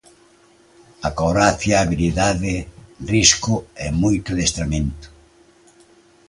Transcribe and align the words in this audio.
Acrobacia, 1.09 1.77
habilidade, 1.83 2.55
risco 3.13 3.53
e 3.85 3.87
moito 4.01 4.27
adestramento. 4.33 5.07